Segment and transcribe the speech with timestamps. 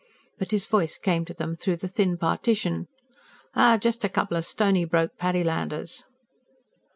[0.39, 2.87] But his voice came to them through the thin partition.
[3.55, 6.05] "Oh, just a couple o' stony broke Paddylanders."